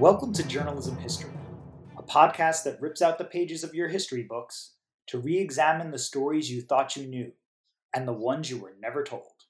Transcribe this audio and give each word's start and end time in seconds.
Welcome 0.00 0.32
to 0.32 0.42
Journalism 0.42 0.96
History, 0.96 1.30
a 1.96 2.02
podcast 2.02 2.64
that 2.64 2.80
rips 2.80 3.00
out 3.00 3.16
the 3.16 3.24
pages 3.24 3.62
of 3.62 3.76
your 3.76 3.86
history 3.86 4.24
books 4.24 4.72
to 5.06 5.20
re 5.20 5.38
examine 5.38 5.92
the 5.92 6.00
stories 6.00 6.50
you 6.50 6.62
thought 6.62 6.96
you 6.96 7.06
knew 7.06 7.30
and 7.94 8.06
the 8.06 8.12
ones 8.12 8.50
you 8.50 8.58
were 8.58 8.74
never 8.80 9.04
told. 9.04 9.44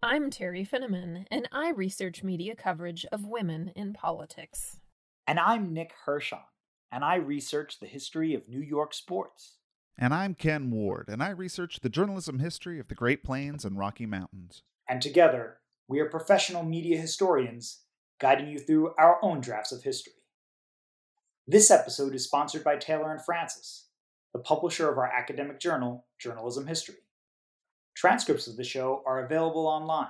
I'm 0.00 0.30
Teri 0.30 0.66
Finneman, 0.66 1.26
and 1.28 1.48
I 1.50 1.70
research 1.70 2.22
media 2.22 2.54
coverage 2.54 3.04
of 3.10 3.26
women 3.26 3.72
in 3.74 3.92
politics. 3.92 4.78
And 5.26 5.40
I'm 5.40 5.72
Nick 5.72 5.92
Hirshon, 6.06 6.44
and 6.92 7.04
I 7.04 7.16
research 7.16 7.80
the 7.80 7.88
history 7.88 8.32
of 8.32 8.48
New 8.48 8.62
York 8.62 8.94
sports. 8.94 9.56
And 9.98 10.14
I'm 10.14 10.36
Ken 10.36 10.70
Ward, 10.70 11.08
and 11.08 11.20
I 11.20 11.30
research 11.30 11.80
the 11.80 11.88
journalism 11.88 12.38
history 12.38 12.78
of 12.78 12.86
the 12.86 12.94
Great 12.94 13.24
Plains 13.24 13.64
and 13.64 13.76
Rocky 13.76 14.06
Mountains. 14.06 14.62
And 14.88 15.02
together, 15.02 15.58
we 15.88 15.98
are 15.98 16.08
professional 16.08 16.62
media 16.62 16.96
historians 16.96 17.80
guiding 18.20 18.48
you 18.48 18.58
through 18.58 18.94
our 18.98 19.18
own 19.22 19.40
drafts 19.40 19.72
of 19.72 19.82
history. 19.82 20.12
This 21.46 21.70
episode 21.70 22.14
is 22.14 22.24
sponsored 22.24 22.64
by 22.64 22.76
Taylor 22.76 23.12
and 23.12 23.22
Francis, 23.24 23.88
the 24.32 24.38
publisher 24.38 24.90
of 24.90 24.96
our 24.98 25.12
academic 25.12 25.60
journal, 25.60 26.06
Journalism 26.18 26.66
History. 26.66 26.96
Transcripts 27.94 28.46
of 28.46 28.56
the 28.56 28.64
show 28.64 29.02
are 29.06 29.24
available 29.24 29.66
online 29.66 30.08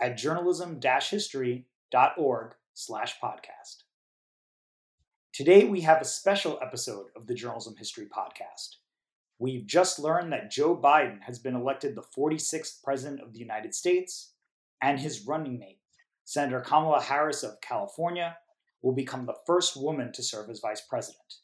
at 0.00 0.16
journalism-history.org 0.16 2.54
slash 2.74 3.20
podcast. 3.20 3.82
Today 5.32 5.64
we 5.64 5.82
have 5.82 6.00
a 6.00 6.06
special 6.06 6.58
episode 6.62 7.06
of 7.16 7.26
the 7.26 7.34
Journalism 7.34 7.74
History 7.76 8.06
podcast. 8.06 8.76
We've 9.38 9.66
just 9.66 9.98
learned 9.98 10.32
that 10.32 10.50
Joe 10.50 10.76
Biden 10.76 11.22
has 11.22 11.38
been 11.38 11.56
elected 11.56 11.94
the 11.94 12.04
46th 12.16 12.82
President 12.82 13.20
of 13.20 13.32
the 13.32 13.40
United 13.40 13.74
States, 13.74 14.32
and 14.80 14.98
his 14.98 15.26
running 15.26 15.58
mate, 15.58 15.80
Senator 16.32 16.62
Kamala 16.62 17.02
Harris 17.02 17.42
of 17.42 17.60
California 17.60 18.38
will 18.80 18.94
become 18.94 19.26
the 19.26 19.36
first 19.46 19.76
woman 19.76 20.10
to 20.14 20.22
serve 20.22 20.48
as 20.48 20.60
vice 20.60 20.80
president. 20.80 21.34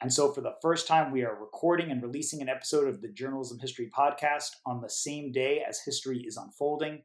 And 0.00 0.10
so, 0.10 0.32
for 0.32 0.40
the 0.40 0.54
first 0.62 0.86
time, 0.86 1.12
we 1.12 1.22
are 1.22 1.38
recording 1.38 1.90
and 1.90 2.02
releasing 2.02 2.40
an 2.40 2.48
episode 2.48 2.88
of 2.88 3.02
the 3.02 3.10
Journalism 3.10 3.58
History 3.58 3.90
podcast 3.94 4.52
on 4.64 4.80
the 4.80 4.88
same 4.88 5.32
day 5.32 5.62
as 5.68 5.82
history 5.84 6.20
is 6.20 6.38
unfolding. 6.38 7.02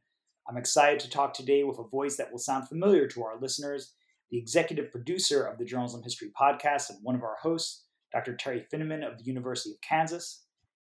I'm 0.47 0.55
excited 0.55 1.01
to 1.01 1.09
talk 1.09 1.33
today 1.33 1.65
with 1.65 1.79
a 1.79 1.83
voice 1.83 2.15
that 2.15 2.31
will 2.31 2.39
sound 2.39 2.69
familiar 2.69 3.09
to 3.09 3.23
our 3.25 3.37
listeners, 3.37 3.91
the 4.31 4.37
executive 4.37 4.89
producer 4.89 5.43
of 5.43 5.57
the 5.57 5.65
Journalism 5.65 6.03
History 6.03 6.31
podcast 6.39 6.91
and 6.91 6.99
one 7.03 7.15
of 7.15 7.23
our 7.23 7.35
hosts, 7.41 7.83
Dr. 8.13 8.37
Teri 8.37 8.63
Finneman 8.73 9.05
of 9.05 9.17
the 9.17 9.25
University 9.25 9.71
of 9.71 9.81
Kansas. 9.81 10.45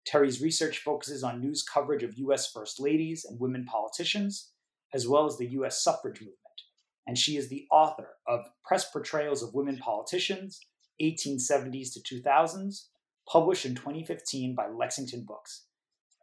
Teri's 0.08 0.40
research 0.40 0.84
focuses 0.84 1.24
on 1.24 1.42
news 1.42 1.64
coverage 1.64 2.04
of 2.04 2.20
U.S. 2.20 2.52
First 2.52 2.80
Ladies 2.80 3.26
and 3.26 3.40
women 3.40 3.66
politicians, 3.66 4.52
as 4.94 5.08
well 5.08 5.26
as 5.26 5.38
the 5.38 5.50
US 5.50 5.84
suffrage 5.84 6.20
movement. 6.20 6.38
And 7.06 7.18
she 7.18 7.38
is 7.38 7.50
the 7.50 7.66
author 7.72 8.16
of 8.28 8.42
Press 8.66 8.90
Portrayals 8.90 9.42
of 9.42 9.54
Women 9.54 9.78
Politicians, 9.78 10.60
1870s 11.02 11.94
to 11.94 12.22
2000s, 12.22 12.88
published 13.32 13.66
in 13.66 13.76
2015 13.76 14.56
by 14.56 14.68
Lexington 14.68 15.24
Books. 15.26 15.66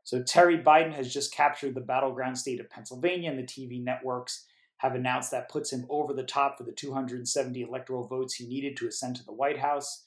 So 0.04 0.22
Teri 0.22 0.62
Biden 0.62 0.92
has 0.92 1.12
just 1.12 1.34
captured 1.34 1.74
the 1.74 1.80
battleground 1.80 2.36
state 2.36 2.60
of 2.60 2.68
Pennsylvania, 2.68 3.30
and 3.30 3.38
the 3.38 3.42
TV 3.42 3.82
networks 3.82 4.46
have 4.78 4.94
announced 4.94 5.30
that 5.30 5.48
puts 5.48 5.72
him 5.72 5.86
over 5.88 6.12
the 6.12 6.24
top 6.24 6.58
for 6.58 6.64
the 6.64 6.72
270 6.72 7.62
electoral 7.62 8.06
votes 8.06 8.34
he 8.34 8.46
needed 8.46 8.76
to 8.76 8.86
ascend 8.86 9.16
to 9.16 9.24
the 9.24 9.32
White 9.32 9.58
House. 9.58 10.04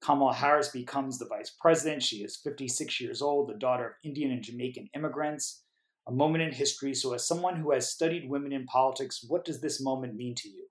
Kamala 0.00 0.34
Harris 0.34 0.68
becomes 0.68 1.18
the 1.18 1.26
vice 1.26 1.50
president. 1.60 2.02
She 2.02 2.18
is 2.18 2.36
56 2.36 3.00
years 3.00 3.22
old, 3.22 3.48
the 3.48 3.58
daughter 3.58 3.86
of 3.86 3.92
Indian 4.04 4.30
and 4.30 4.42
Jamaican 4.42 4.90
immigrants 4.94 5.62
a 6.06 6.12
moment 6.12 6.42
in 6.42 6.52
history. 6.52 6.94
So, 6.94 7.14
as 7.14 7.26
someone 7.26 7.56
who 7.56 7.72
has 7.72 7.90
studied 7.90 8.28
women 8.28 8.52
in 8.52 8.66
politics, 8.66 9.24
what 9.26 9.44
does 9.44 9.60
this 9.60 9.80
moment 9.80 10.14
mean 10.14 10.34
to 10.36 10.48
you? 10.48 10.66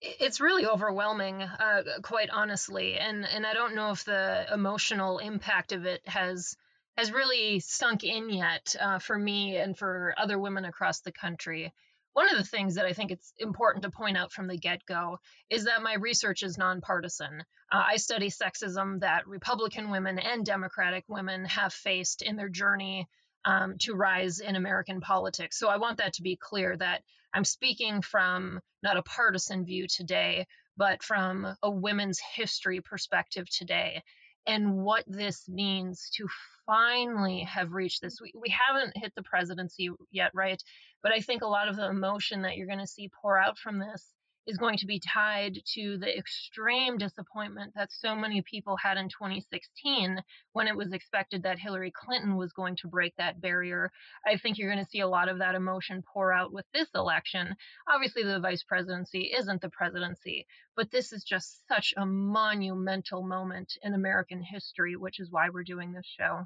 It's 0.00 0.40
really 0.40 0.66
overwhelming, 0.66 1.42
uh, 1.42 1.82
quite 2.02 2.30
honestly, 2.30 2.98
and 2.98 3.24
and 3.24 3.46
I 3.46 3.54
don't 3.54 3.74
know 3.74 3.90
if 3.90 4.04
the 4.04 4.46
emotional 4.52 5.18
impact 5.18 5.72
of 5.72 5.86
it 5.86 6.02
has 6.06 6.56
has 6.96 7.12
really 7.12 7.60
sunk 7.60 8.04
in 8.04 8.28
yet 8.28 8.74
uh, 8.78 8.98
for 8.98 9.16
me 9.16 9.56
and 9.56 9.78
for 9.78 10.14
other 10.18 10.38
women 10.38 10.64
across 10.64 11.00
the 11.00 11.12
country. 11.12 11.72
One 12.14 12.28
of 12.28 12.36
the 12.36 12.44
things 12.44 12.74
that 12.74 12.84
I 12.84 12.92
think 12.92 13.10
it's 13.10 13.32
important 13.38 13.84
to 13.84 13.90
point 13.90 14.18
out 14.18 14.32
from 14.32 14.46
the 14.46 14.58
get 14.58 14.84
go 14.84 15.18
is 15.48 15.64
that 15.64 15.82
my 15.82 15.94
research 15.94 16.42
is 16.42 16.58
nonpartisan. 16.58 17.40
Uh, 17.70 17.84
I 17.92 17.96
study 17.96 18.28
sexism 18.28 19.00
that 19.00 19.26
Republican 19.26 19.90
women 19.90 20.18
and 20.18 20.44
Democratic 20.44 21.04
women 21.08 21.46
have 21.46 21.72
faced 21.72 22.20
in 22.20 22.36
their 22.36 22.50
journey 22.50 23.08
um, 23.44 23.76
to 23.78 23.94
rise 23.94 24.40
in 24.40 24.56
American 24.56 25.00
politics. 25.00 25.58
So 25.58 25.68
I 25.68 25.76
want 25.76 25.98
that 25.98 26.14
to 26.14 26.22
be 26.22 26.36
clear 26.36 26.76
that 26.76 27.02
I'm 27.34 27.44
speaking 27.44 28.02
from 28.02 28.60
not 28.82 28.96
a 28.96 29.02
partisan 29.02 29.64
view 29.64 29.86
today, 29.88 30.46
but 30.76 31.02
from 31.02 31.56
a 31.62 31.70
women's 31.70 32.20
history 32.34 32.80
perspective 32.80 33.48
today 33.48 34.02
and 34.46 34.78
what 34.78 35.04
this 35.06 35.48
means 35.48 36.10
to 36.16 36.26
finally 36.66 37.40
have 37.40 37.72
reached 37.72 38.02
this. 38.02 38.20
We, 38.20 38.32
we 38.34 38.54
haven't 38.68 38.96
hit 38.96 39.12
the 39.14 39.22
presidency 39.22 39.90
yet, 40.10 40.30
right? 40.34 40.62
But 41.02 41.12
I 41.12 41.20
think 41.20 41.42
a 41.42 41.48
lot 41.48 41.68
of 41.68 41.76
the 41.76 41.88
emotion 41.88 42.42
that 42.42 42.56
you're 42.56 42.66
going 42.66 42.78
to 42.78 42.86
see 42.86 43.10
pour 43.20 43.38
out 43.38 43.58
from 43.58 43.78
this 43.78 44.04
is 44.46 44.56
going 44.58 44.76
to 44.78 44.86
be 44.86 45.00
tied 45.00 45.58
to 45.74 45.96
the 45.98 46.18
extreme 46.18 46.98
disappointment 46.98 47.72
that 47.74 47.92
so 47.92 48.14
many 48.14 48.42
people 48.42 48.76
had 48.76 48.96
in 48.96 49.08
2016 49.08 50.20
when 50.52 50.66
it 50.66 50.76
was 50.76 50.92
expected 50.92 51.42
that 51.42 51.58
Hillary 51.58 51.92
Clinton 51.94 52.36
was 52.36 52.52
going 52.52 52.76
to 52.76 52.88
break 52.88 53.14
that 53.16 53.40
barrier. 53.40 53.90
I 54.26 54.36
think 54.36 54.58
you're 54.58 54.72
going 54.72 54.84
to 54.84 54.90
see 54.90 55.00
a 55.00 55.08
lot 55.08 55.28
of 55.28 55.38
that 55.38 55.54
emotion 55.54 56.02
pour 56.12 56.32
out 56.32 56.52
with 56.52 56.64
this 56.74 56.88
election. 56.94 57.54
Obviously, 57.88 58.24
the 58.24 58.40
vice 58.40 58.64
presidency 58.64 59.32
isn't 59.36 59.60
the 59.60 59.70
presidency, 59.70 60.46
but 60.76 60.90
this 60.90 61.12
is 61.12 61.22
just 61.22 61.66
such 61.68 61.94
a 61.96 62.04
monumental 62.04 63.22
moment 63.22 63.74
in 63.82 63.94
American 63.94 64.42
history, 64.42 64.96
which 64.96 65.20
is 65.20 65.30
why 65.30 65.50
we're 65.50 65.62
doing 65.62 65.92
this 65.92 66.06
show. 66.18 66.44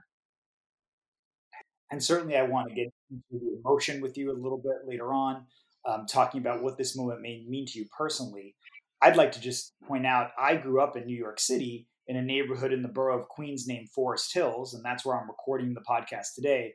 And 1.91 2.03
certainly, 2.03 2.37
I 2.37 2.43
want 2.43 2.69
to 2.69 2.75
get 2.75 2.93
into 3.11 3.45
the 3.45 3.61
emotion 3.65 4.01
with 4.01 4.19
you 4.19 4.33
a 4.33 4.35
little 4.35 4.59
bit 4.59 4.87
later 4.87 5.13
on 5.13 5.47
um, 5.87 6.07
talking 6.07 6.41
about 6.41 6.63
what 6.63 6.77
this 6.77 6.97
moment 6.97 7.23
may 7.23 7.45
mean 7.49 7.67
to 7.67 7.79
you 7.79 7.87
personally. 7.97 8.55
I'd 9.03 9.17
like 9.17 9.33
to 9.33 9.41
just 9.41 9.75
point 9.87 10.07
out 10.07 10.31
I 10.39 10.57
grew 10.57 10.81
up 10.81 10.97
in 10.97 11.07
New 11.07 11.17
York 11.17 11.39
City 11.39 11.87
in 12.09 12.17
a 12.17 12.23
neighborhood 12.23 12.73
in 12.73 12.83
the 12.83 12.89
borough 12.89 13.21
of 13.21 13.29
Queens 13.29 13.67
named 13.67 13.91
Forest 13.91 14.33
Hills, 14.33 14.75
and 14.75 14.85
that's 14.85 15.05
where 15.05 15.19
I'm 15.19 15.29
recording 15.29 15.75
the 15.75 15.83
podcast 15.89 16.35
today. 16.35 16.75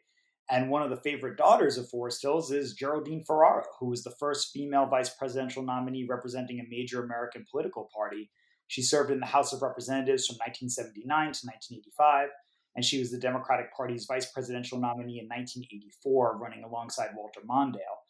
And 0.50 0.70
one 0.70 0.82
of 0.82 0.90
the 0.90 0.98
favorite 0.98 1.38
daughters 1.38 1.78
of 1.78 1.90
Forest 1.90 2.22
Hills 2.22 2.52
is 2.52 2.74
Geraldine 2.74 3.24
Ferraro, 3.26 3.64
who 3.80 3.88
was 3.88 4.04
the 4.04 4.14
first 4.20 4.52
female 4.52 4.86
vice 4.86 5.10
presidential 5.10 5.64
nominee 5.64 6.06
representing 6.10 6.60
a 6.60 6.70
major 6.70 7.04
American 7.04 7.46
political 7.50 7.90
party. 7.96 8.30
She 8.68 8.82
served 8.82 9.12
in 9.12 9.20
the 9.20 9.26
House 9.26 9.54
of 9.54 9.62
Representatives 9.62 10.28
from 10.28 10.36
1979 10.36 11.08
to 11.08 11.48
1985, 11.48 12.30
and 12.76 12.84
she 12.84 13.00
was 13.00 13.12
the 13.12 13.18
Democratic 13.18 13.74
Party's 13.76 14.06
vice 14.06 14.30
presidential 14.32 14.80
nominee 14.80 15.20
in 15.20 15.28
1984, 15.28 16.38
running 16.38 16.64
alongside 16.64 17.12
Walter 17.16 17.42
Mondale. 17.50 18.01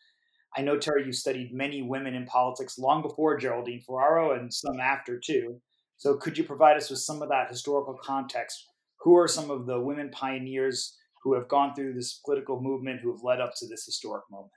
I 0.56 0.62
know, 0.62 0.78
Teri, 0.78 1.06
you 1.06 1.14
studied 1.14 1.54
many 1.54 1.82
women 1.82 2.14
in 2.14 2.26
politics 2.26 2.78
long 2.78 3.02
before 3.02 3.38
Geraldine 3.38 3.82
Ferraro 3.82 4.38
and 4.38 4.54
some 4.54 4.80
after 4.82 5.18
too. 5.18 5.62
So 5.98 6.16
could 6.18 6.38
you 6.38 6.44
provide 6.44 6.78
us 6.78 6.90
with 6.90 7.00
some 7.00 7.22
of 7.22 7.30
that 7.30 7.50
historical 7.50 7.98
context? 8.04 8.66
Who 9.02 9.18
are 9.18 9.28
some 9.28 9.50
of 9.50 9.66
the 9.66 9.80
women 9.80 10.10
pioneers 10.12 10.98
who 11.24 11.36
have 11.36 11.48
gone 11.48 11.74
through 11.74 11.94
this 11.94 12.20
political 12.26 12.60
movement 12.60 13.02
who 13.02 13.12
have 13.12 13.24
led 13.24 13.40
up 13.40 13.54
to 13.58 13.68
this 13.68 13.86
historic 13.86 14.24
moment? 14.30 14.52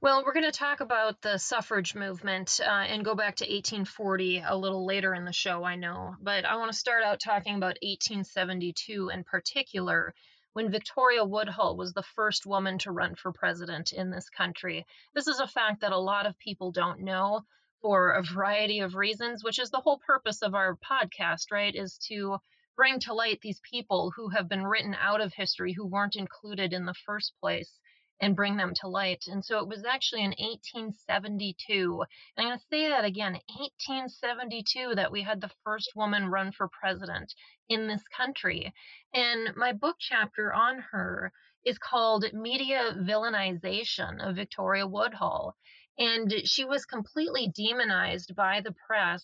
Well, 0.00 0.22
we're 0.24 0.34
going 0.34 0.44
to 0.44 0.52
talk 0.52 0.80
about 0.80 1.22
the 1.22 1.38
suffrage 1.38 1.94
movement 1.94 2.60
uh, 2.62 2.68
and 2.70 3.04
go 3.04 3.14
back 3.14 3.36
to 3.36 3.44
1840 3.44 4.42
a 4.46 4.56
little 4.56 4.84
later 4.84 5.14
in 5.14 5.24
the 5.24 5.32
show, 5.32 5.64
I 5.64 5.76
know. 5.76 6.14
But 6.20 6.44
I 6.44 6.56
want 6.56 6.70
to 6.70 6.78
start 6.78 7.04
out 7.04 7.20
talking 7.20 7.54
about 7.54 7.78
1872 7.82 9.10
in 9.14 9.24
particular 9.24 10.14
when 10.54 10.70
Victoria 10.70 11.24
Woodhull 11.24 11.76
was 11.76 11.92
the 11.92 12.02
first 12.14 12.46
woman 12.46 12.78
to 12.78 12.92
run 12.92 13.16
for 13.16 13.32
president 13.32 13.92
in 13.92 14.10
this 14.10 14.30
country. 14.30 14.86
This 15.12 15.26
is 15.26 15.40
a 15.40 15.48
fact 15.48 15.80
that 15.80 15.92
a 15.92 15.98
lot 15.98 16.26
of 16.26 16.38
people 16.38 16.70
don't 16.70 17.00
know 17.00 17.42
for 17.82 18.12
a 18.12 18.22
variety 18.22 18.78
of 18.78 18.94
reasons, 18.94 19.42
which 19.42 19.58
is 19.58 19.70
the 19.70 19.80
whole 19.80 19.98
purpose 20.06 20.42
of 20.42 20.54
our 20.54 20.76
podcast, 20.76 21.50
right? 21.50 21.74
Is 21.74 21.98
to 22.08 22.38
bring 22.76 23.00
to 23.00 23.14
light 23.14 23.40
these 23.42 23.60
people 23.68 24.12
who 24.14 24.28
have 24.28 24.48
been 24.48 24.64
written 24.64 24.94
out 24.94 25.20
of 25.20 25.34
history, 25.34 25.72
who 25.72 25.86
weren't 25.86 26.16
included 26.16 26.72
in 26.72 26.86
the 26.86 26.94
first 27.04 27.34
place 27.40 27.80
and 28.20 28.36
bring 28.36 28.56
them 28.56 28.72
to 28.74 28.88
light. 28.88 29.24
And 29.26 29.44
so 29.44 29.58
it 29.58 29.68
was 29.68 29.84
actually 29.84 30.22
in 30.22 30.30
1872, 30.30 32.04
and 32.36 32.46
I'm 32.46 32.50
going 32.50 32.58
to 32.58 32.64
say 32.70 32.88
that 32.88 33.04
again 33.04 33.32
1872 33.32 34.94
that 34.94 35.12
we 35.12 35.22
had 35.22 35.40
the 35.40 35.50
first 35.64 35.90
woman 35.96 36.28
run 36.28 36.52
for 36.52 36.68
president 36.68 37.32
in 37.68 37.86
this 37.86 38.02
country. 38.16 38.72
And 39.12 39.54
my 39.56 39.72
book 39.72 39.96
chapter 39.98 40.52
on 40.52 40.84
her 40.92 41.32
is 41.64 41.78
called 41.78 42.32
Media 42.32 42.94
Villainization 42.96 44.20
of 44.20 44.36
Victoria 44.36 44.86
Woodhull. 44.86 45.54
And 45.98 46.32
she 46.44 46.64
was 46.64 46.84
completely 46.84 47.52
demonized 47.54 48.34
by 48.34 48.60
the 48.60 48.74
press. 48.86 49.22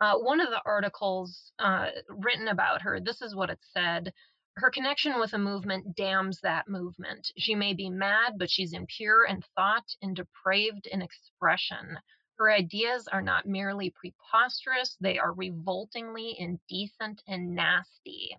Uh, 0.00 0.16
one 0.16 0.40
of 0.40 0.50
the 0.50 0.62
articles 0.66 1.52
uh, 1.58 1.88
written 2.08 2.48
about 2.48 2.82
her, 2.82 3.00
this 3.00 3.22
is 3.22 3.34
what 3.34 3.50
it 3.50 3.58
said 3.72 4.12
her 4.56 4.70
connection 4.70 5.20
with 5.20 5.34
a 5.34 5.38
movement 5.38 5.94
damns 5.96 6.40
that 6.40 6.66
movement. 6.66 7.30
She 7.36 7.54
may 7.54 7.74
be 7.74 7.90
mad, 7.90 8.38
but 8.38 8.50
she's 8.50 8.72
impure 8.72 9.26
in 9.26 9.42
thought 9.54 9.94
and 10.00 10.16
depraved 10.16 10.86
in 10.86 11.02
expression. 11.02 11.98
Her 12.38 12.50
ideas 12.50 13.06
are 13.08 13.20
not 13.20 13.46
merely 13.46 13.90
preposterous, 13.90 14.96
they 14.98 15.18
are 15.18 15.32
revoltingly 15.34 16.38
indecent 16.38 17.22
and 17.26 17.54
nasty. 17.54 18.34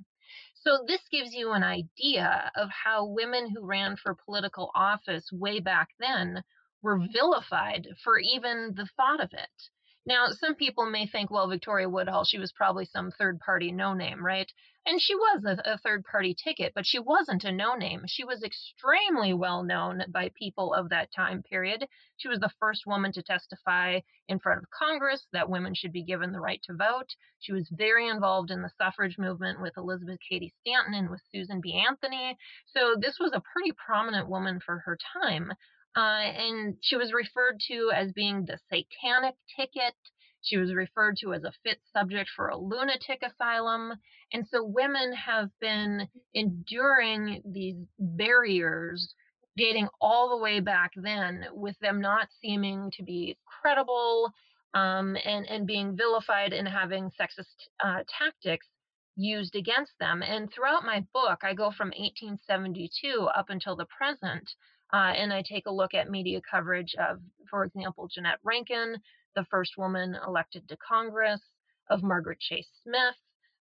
So, 0.55 0.83
this 0.87 1.07
gives 1.09 1.33
you 1.33 1.51
an 1.51 1.63
idea 1.63 2.51
of 2.55 2.69
how 2.71 3.05
women 3.05 3.49
who 3.51 3.63
ran 3.63 3.95
for 3.95 4.15
political 4.15 4.71
office 4.73 5.31
way 5.31 5.59
back 5.59 5.89
then 5.99 6.43
were 6.81 7.07
vilified 7.13 7.87
for 8.03 8.17
even 8.17 8.73
the 8.75 8.87
thought 8.97 9.19
of 9.19 9.33
it. 9.33 9.69
Now, 10.07 10.27
some 10.29 10.55
people 10.55 10.85
may 10.85 11.05
think, 11.05 11.29
well, 11.29 11.49
Victoria 11.49 11.89
Woodhull, 11.89 12.23
she 12.23 12.39
was 12.39 12.53
probably 12.53 12.85
some 12.85 13.11
third 13.11 13.41
party 13.41 13.73
no 13.73 13.93
name, 13.93 14.25
right? 14.25 14.49
And 14.85 15.01
she 15.01 15.13
was 15.13 15.43
a, 15.43 15.73
a 15.73 15.77
third 15.79 16.05
party 16.05 16.33
ticket, 16.33 16.71
but 16.73 16.85
she 16.87 16.97
wasn't 16.97 17.43
a 17.43 17.51
no 17.51 17.75
name. 17.75 18.03
She 18.07 18.23
was 18.23 18.41
extremely 18.41 19.33
well 19.33 19.63
known 19.63 20.05
by 20.07 20.31
people 20.39 20.73
of 20.73 20.87
that 20.89 21.11
time 21.13 21.43
period. 21.43 21.85
She 22.15 22.29
was 22.29 22.39
the 22.39 22.53
first 22.57 22.83
woman 22.87 23.11
to 23.11 23.21
testify 23.21 23.99
in 24.29 24.39
front 24.39 24.59
of 24.63 24.69
Congress 24.69 25.27
that 25.33 25.49
women 25.49 25.75
should 25.75 25.91
be 25.91 26.05
given 26.05 26.31
the 26.31 26.39
right 26.39 26.61
to 26.63 26.73
vote. 26.73 27.13
She 27.39 27.51
was 27.51 27.67
very 27.69 28.07
involved 28.07 28.49
in 28.49 28.61
the 28.61 28.71
suffrage 28.77 29.17
movement 29.17 29.61
with 29.61 29.75
Elizabeth 29.75 30.19
Cady 30.29 30.53
Stanton 30.61 30.93
and 30.93 31.09
with 31.09 31.19
Susan 31.33 31.59
B. 31.59 31.83
Anthony. 31.85 32.37
So 32.67 32.95
this 32.97 33.17
was 33.19 33.33
a 33.33 33.43
pretty 33.53 33.73
prominent 33.73 34.29
woman 34.29 34.61
for 34.65 34.79
her 34.85 34.97
time. 35.21 35.51
Uh, 35.97 35.99
and 35.99 36.77
she 36.81 36.95
was 36.95 37.11
referred 37.11 37.59
to 37.67 37.91
as 37.95 38.11
being 38.11 38.45
the 38.45 38.59
satanic 38.69 39.33
ticket. 39.55 39.95
She 40.43 40.57
was 40.57 40.71
referred 40.71 41.17
to 41.21 41.33
as 41.33 41.43
a 41.43 41.51
fit 41.63 41.79
subject 41.91 42.29
for 42.35 42.49
a 42.49 42.57
lunatic 42.57 43.23
asylum. 43.23 43.93
And 44.31 44.45
so 44.47 44.63
women 44.63 45.11
have 45.13 45.49
been 45.59 46.07
enduring 46.35 47.41
these 47.43 47.77
barriers 47.97 49.15
dating 49.57 49.87
all 49.99 50.29
the 50.29 50.37
way 50.37 50.59
back 50.59 50.91
then, 50.95 51.45
with 51.51 51.75
them 51.79 51.99
not 51.99 52.27
seeming 52.41 52.91
to 52.91 53.03
be 53.03 53.35
credible 53.59 54.31
um, 54.75 55.17
and, 55.25 55.47
and 55.47 55.65
being 55.65 55.97
vilified 55.97 56.53
and 56.53 56.67
having 56.67 57.09
sexist 57.19 57.45
uh, 57.83 58.03
tactics 58.07 58.67
used 59.15 59.55
against 59.55 59.93
them. 59.99 60.21
And 60.21 60.53
throughout 60.53 60.85
my 60.85 61.03
book, 61.11 61.39
I 61.41 61.55
go 61.55 61.71
from 61.71 61.87
1872 61.87 63.27
up 63.35 63.49
until 63.49 63.75
the 63.75 63.87
present. 63.87 64.47
Uh, 64.93 65.13
and 65.15 65.33
I 65.33 65.41
take 65.41 65.65
a 65.65 65.71
look 65.71 65.93
at 65.93 66.09
media 66.09 66.41
coverage 66.49 66.95
of, 66.95 67.19
for 67.49 67.63
example, 67.63 68.07
Jeannette 68.07 68.39
Rankin, 68.43 68.97
the 69.35 69.45
first 69.45 69.77
woman 69.77 70.17
elected 70.25 70.67
to 70.69 70.77
Congress, 70.77 71.41
of 71.89 72.03
Margaret 72.03 72.39
Chase 72.39 72.67
Smith, 72.83 73.15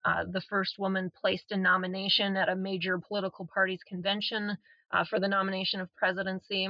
uh, 0.05 0.25
the 0.29 0.41
first 0.41 0.77
woman 0.79 1.09
placed 1.09 1.51
in 1.51 1.61
nomination 1.61 2.35
at 2.35 2.49
a 2.49 2.55
major 2.55 2.99
political 2.99 3.47
party's 3.53 3.83
convention 3.83 4.57
uh, 4.91 5.03
for 5.05 5.19
the 5.19 5.27
nomination 5.27 5.79
of 5.79 5.93
presidency. 5.95 6.67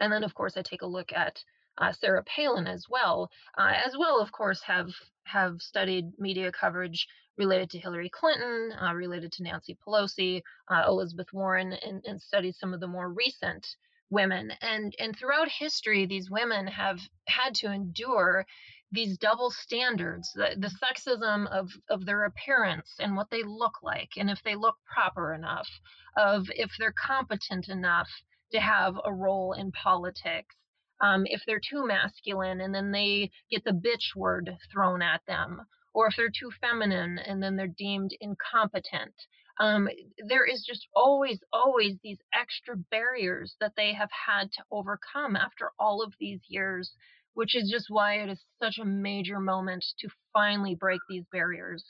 And 0.00 0.12
then, 0.12 0.24
of 0.24 0.34
course, 0.34 0.56
I 0.56 0.62
take 0.62 0.82
a 0.82 0.86
look 0.86 1.12
at 1.12 1.42
uh, 1.78 1.92
Sarah 1.92 2.24
Palin 2.24 2.66
as 2.66 2.86
well, 2.88 3.30
uh, 3.58 3.72
as 3.84 3.96
well, 3.98 4.20
of 4.20 4.30
course, 4.32 4.62
have 4.62 4.90
have 5.24 5.60
studied 5.60 6.12
media 6.18 6.52
coverage 6.52 7.08
related 7.36 7.70
to 7.70 7.78
Hillary 7.78 8.10
Clinton, 8.10 8.72
uh, 8.80 8.94
related 8.94 9.32
to 9.32 9.42
Nancy 9.42 9.76
Pelosi, 9.86 10.42
uh, 10.68 10.84
Elizabeth 10.86 11.32
Warren, 11.32 11.72
and, 11.72 12.02
and 12.06 12.20
studied 12.20 12.54
some 12.54 12.74
of 12.74 12.80
the 12.80 12.86
more 12.86 13.12
recent 13.12 13.66
women. 14.10 14.52
And 14.60 14.94
and 14.98 15.16
throughout 15.16 15.48
history, 15.48 16.06
these 16.06 16.30
women 16.30 16.66
have 16.66 17.00
had 17.26 17.54
to 17.56 17.72
endure 17.72 18.46
these 18.92 19.18
double 19.18 19.50
standards, 19.50 20.30
the, 20.34 20.54
the 20.56 20.70
sexism 20.82 21.48
of, 21.50 21.68
of 21.90 22.06
their 22.06 22.24
appearance 22.24 22.94
and 23.00 23.16
what 23.16 23.28
they 23.30 23.42
look 23.42 23.82
like, 23.82 24.10
and 24.16 24.30
if 24.30 24.40
they 24.44 24.54
look 24.54 24.76
proper 24.86 25.34
enough, 25.34 25.68
of 26.16 26.46
if 26.50 26.70
they're 26.78 26.94
competent 26.96 27.68
enough 27.68 28.08
to 28.52 28.60
have 28.60 28.94
a 29.04 29.12
role 29.12 29.52
in 29.52 29.72
politics, 29.72 30.54
um, 31.00 31.24
if 31.26 31.42
they're 31.44 31.60
too 31.60 31.84
masculine 31.84 32.60
and 32.60 32.72
then 32.72 32.92
they 32.92 33.30
get 33.50 33.64
the 33.64 33.72
bitch 33.72 34.14
word 34.14 34.56
thrown 34.72 35.02
at 35.02 35.22
them, 35.26 35.60
or 35.94 36.08
if 36.08 36.14
they're 36.16 36.28
too 36.28 36.50
feminine 36.60 37.18
and 37.18 37.42
then 37.42 37.56
they're 37.56 37.68
deemed 37.68 38.10
incompetent. 38.20 39.14
Um, 39.60 39.88
there 40.26 40.44
is 40.44 40.64
just 40.64 40.88
always, 40.94 41.38
always 41.52 41.94
these 42.02 42.18
extra 42.34 42.76
barriers 42.90 43.54
that 43.60 43.72
they 43.76 43.92
have 43.94 44.10
had 44.26 44.50
to 44.52 44.64
overcome 44.72 45.36
after 45.36 45.70
all 45.78 46.02
of 46.02 46.12
these 46.18 46.40
years, 46.48 46.92
which 47.34 47.54
is 47.54 47.70
just 47.70 47.86
why 47.88 48.14
it 48.14 48.30
is 48.30 48.44
such 48.60 48.78
a 48.78 48.84
major 48.84 49.38
moment 49.38 49.84
to 50.00 50.08
finally 50.32 50.74
break 50.74 51.00
these 51.08 51.24
barriers. 51.30 51.84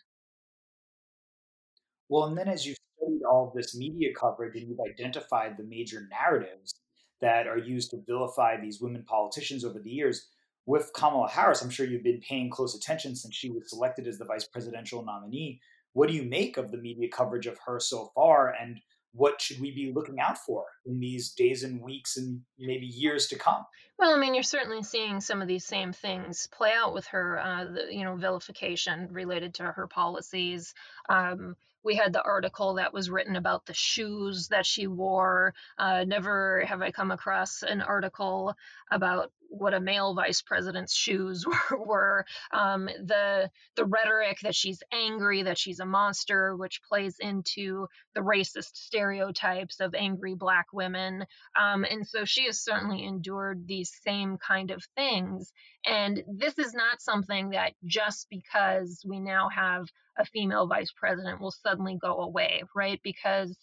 Well, 2.11 2.25
and 2.25 2.37
then 2.37 2.49
as 2.49 2.67
you've 2.67 2.77
studied 2.99 3.23
all 3.25 3.49
of 3.49 3.55
this 3.55 3.75
media 3.75 4.11
coverage 4.15 4.57
and 4.57 4.69
you've 4.69 4.93
identified 4.93 5.57
the 5.57 5.65
major 5.65 6.07
narratives 6.11 6.75
that 7.23 7.47
are 7.47 7.57
used 7.57 7.91
to 7.93 8.03
vilify 8.07 8.61
these 8.61 8.83
women 8.83 9.05
politicians 9.05 9.65
over 9.65 9.79
the 9.79 9.91
years, 9.91 10.29
with 10.67 10.91
Kamala 10.95 11.29
Harris, 11.29 11.63
I'm 11.63 11.71
sure 11.71 11.87
you've 11.87 12.03
been 12.03 12.21
paying 12.21 12.51
close 12.51 12.75
attention 12.75 13.15
since 13.15 13.35
she 13.35 13.51
was 13.51 13.69
selected 13.69 14.07
as 14.07 14.19
the 14.19 14.25
vice 14.25 14.45
presidential 14.45 15.05
nominee. 15.05 15.61
What 15.93 16.09
do 16.09 16.15
you 16.15 16.25
make 16.25 16.57
of 16.57 16.71
the 16.71 16.79
media 16.79 17.09
coverage 17.09 17.47
of 17.47 17.59
her 17.67 17.79
so 17.79 18.11
far, 18.15 18.53
and 18.53 18.81
what 19.13 19.41
should 19.41 19.61
we 19.61 19.71
be 19.71 19.93
looking 19.93 20.19
out 20.19 20.39
for 20.39 20.65
in 20.87 20.99
these 20.99 21.31
days 21.33 21.63
and 21.63 21.81
weeks 21.81 22.17
and 22.17 22.41
maybe 22.59 22.87
years 22.87 23.29
to 23.29 23.39
come? 23.39 23.65
Well, 23.97 24.13
I 24.13 24.19
mean, 24.19 24.35
you're 24.35 24.43
certainly 24.43 24.83
seeing 24.83 25.21
some 25.21 25.41
of 25.41 25.47
these 25.47 25.65
same 25.65 25.93
things 25.93 26.49
play 26.49 26.73
out 26.73 26.95
with 26.95 27.07
her, 27.07 27.39
uh, 27.39 27.65
the, 27.65 27.95
you 27.95 28.03
know, 28.03 28.17
vilification 28.17 29.09
related 29.13 29.55
to 29.55 29.65
her 29.65 29.87
policies. 29.87 30.75
Um, 31.09 31.55
we 31.85 31.95
had 31.95 32.13
the 32.13 32.23
article 32.23 32.75
that 32.75 32.93
was 32.93 33.11
written 33.11 33.37
about 33.37 33.67
the 33.67 33.75
shoes 33.75 34.49
that 34.49 34.67
she 34.67 34.87
wore. 34.87 35.55
Uh, 35.79 36.05
never 36.05 36.65
have 36.67 36.83
I 36.83 36.91
come 36.91 37.13
across 37.13 37.63
an 37.63 37.83
article 37.83 38.57
about 38.91 39.31
what 39.49 39.75
a 39.75 39.81
male 39.81 40.15
vice 40.15 40.43
president's 40.43 40.95
shoes 40.95 41.45
were. 41.71 42.25
Um, 42.53 42.87
the 42.87 43.51
the 43.77 43.85
rhetoric 43.85 44.39
that 44.43 44.55
she's 44.55 44.83
angry, 44.93 45.43
that 45.43 45.59
she's 45.59 45.81
a 45.81 45.87
monster, 45.87 46.57
which 46.57 46.83
plays 46.89 47.17
into 47.21 47.87
the 48.15 48.21
racist 48.21 48.77
stereotypes 48.77 49.81
of 49.81 49.95
angry 49.95 50.35
black 50.35 50.67
women. 50.73 51.25
Um, 51.59 51.85
and 51.85 52.07
so 52.07 52.25
she 52.25 52.47
has 52.47 52.61
certainly 52.61 53.05
endured 53.05 53.67
these 53.67 53.93
same 54.05 54.39
kind 54.39 54.71
of 54.71 54.85
things. 54.97 55.53
And 55.87 56.23
this 56.29 56.59
is 56.59 56.75
not 56.75 57.03
something 57.03 57.51
that 57.51 57.73
just 57.85 58.29
because 58.31 59.05
we 59.07 59.21
now 59.21 59.49
have 59.49 59.87
a 60.19 60.25
female 60.25 60.67
vice 60.67 60.93
president 60.97 61.41
will 61.41 61.51
suddenly 61.51 61.99
go 62.01 62.21
away, 62.21 62.63
right? 62.75 63.01
Because 63.03 63.57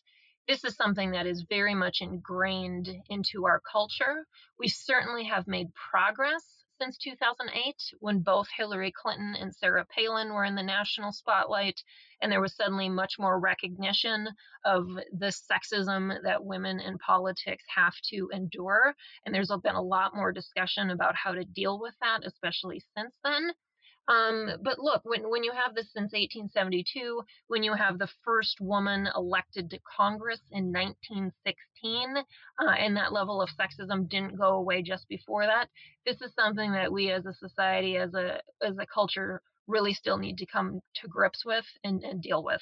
this 0.52 0.66
is 0.66 0.76
something 0.76 1.12
that 1.12 1.26
is 1.26 1.46
very 1.48 1.74
much 1.74 2.02
ingrained 2.02 2.90
into 3.08 3.46
our 3.46 3.62
culture. 3.72 4.28
We 4.60 4.68
certainly 4.68 5.24
have 5.24 5.48
made 5.48 5.70
progress 5.74 6.44
since 6.78 6.98
2008 6.98 7.76
when 8.02 8.20
both 8.20 8.50
Hillary 8.58 8.92
Clinton 8.92 9.34
and 9.40 9.56
Sarah 9.56 9.86
Palin 9.96 10.34
were 10.34 10.44
in 10.44 10.56
the 10.56 10.62
national 10.62 11.14
spotlight, 11.14 11.82
and 12.22 12.30
there 12.30 12.42
was 12.42 12.54
suddenly 12.54 12.90
much 12.90 13.14
more 13.18 13.40
recognition 13.40 14.28
of 14.66 14.88
the 15.18 15.32
sexism 15.32 16.22
that 16.24 16.44
women 16.44 16.82
in 16.82 16.98
politics 16.98 17.64
have 17.74 17.94
to 18.10 18.30
endure. 18.34 18.94
And 19.26 19.34
there's 19.34 19.54
been 19.64 19.76
a 19.76 19.82
lot 19.82 20.18
more 20.18 20.34
discussion 20.34 20.90
about 20.90 21.16
how 21.16 21.32
to 21.32 21.46
deal 21.46 21.80
with 21.80 21.94
that, 22.02 22.26
especially 22.26 22.82
since 22.98 23.16
then. 23.24 23.52
Um, 24.08 24.50
but 24.64 24.80
look, 24.80 25.02
when, 25.04 25.30
when 25.30 25.44
you 25.44 25.52
have 25.52 25.76
this 25.76 25.94
since 25.94 26.14
1872, 26.14 27.22
when 27.48 27.64
you 27.64 27.74
have 27.74 28.00
the 28.00 28.10
first 28.24 28.60
woman 28.60 29.08
elected 29.16 29.70
to 29.70 29.80
Congress 29.98 30.42
in 30.52 30.72
1916, 30.72 32.18
uh, 32.18 32.72
and 32.72 32.98
that 32.98 33.14
level 33.14 33.42
of 33.42 33.50
sexism 33.50 34.10
didn't 34.10 34.38
go 34.38 34.56
away 34.56 34.82
just 34.82 35.08
before 35.08 35.46
that, 35.46 35.68
this 36.06 36.22
is 36.22 36.34
something 36.34 36.72
that 36.74 36.92
we 36.92 37.12
as 37.12 37.26
a 37.26 37.34
society, 37.34 37.98
as 37.98 38.14
a 38.14 38.40
as 38.62 38.78
a 38.80 38.88
culture, 38.94 39.42
really 39.68 39.94
still 39.94 40.18
need 40.18 40.38
to 40.40 40.46
come 40.46 40.80
to 40.96 41.08
grips 41.08 41.46
with 41.46 41.66
and, 41.84 42.04
and 42.04 42.22
deal 42.22 42.44
with. 42.44 42.62